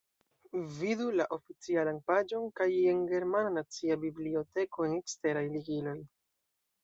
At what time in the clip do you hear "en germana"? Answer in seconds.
2.93-3.51